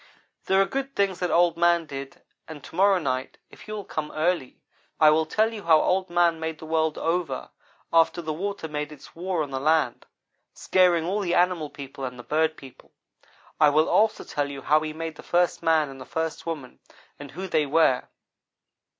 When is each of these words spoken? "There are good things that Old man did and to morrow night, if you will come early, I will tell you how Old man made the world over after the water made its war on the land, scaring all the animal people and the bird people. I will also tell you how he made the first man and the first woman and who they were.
"There 0.47 0.59
are 0.59 0.65
good 0.65 0.95
things 0.95 1.19
that 1.19 1.29
Old 1.29 1.57
man 1.57 1.85
did 1.85 2.23
and 2.47 2.63
to 2.63 2.75
morrow 2.75 2.97
night, 2.97 3.37
if 3.51 3.67
you 3.67 3.75
will 3.75 3.85
come 3.85 4.11
early, 4.15 4.59
I 4.99 5.11
will 5.11 5.27
tell 5.27 5.53
you 5.53 5.61
how 5.65 5.79
Old 5.79 6.09
man 6.09 6.39
made 6.39 6.57
the 6.57 6.65
world 6.65 6.97
over 6.97 7.51
after 7.93 8.19
the 8.19 8.33
water 8.33 8.67
made 8.67 8.91
its 8.91 9.15
war 9.15 9.43
on 9.43 9.51
the 9.51 9.59
land, 9.59 10.07
scaring 10.55 11.05
all 11.05 11.19
the 11.19 11.35
animal 11.35 11.69
people 11.69 12.03
and 12.03 12.17
the 12.17 12.23
bird 12.23 12.57
people. 12.57 12.93
I 13.59 13.69
will 13.69 13.87
also 13.87 14.23
tell 14.23 14.49
you 14.49 14.63
how 14.63 14.79
he 14.79 14.91
made 14.91 15.17
the 15.17 15.21
first 15.21 15.61
man 15.61 15.87
and 15.87 16.01
the 16.01 16.05
first 16.05 16.47
woman 16.47 16.79
and 17.19 17.29
who 17.29 17.45
they 17.47 17.67
were. 17.67 18.05